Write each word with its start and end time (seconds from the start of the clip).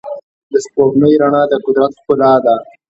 د 0.51 0.53
سپوږمۍ 0.65 1.13
رڼا 1.21 1.43
د 1.51 1.53
قدرت 1.65 1.91
ښکلا 1.99 2.33
ده. 2.45 2.55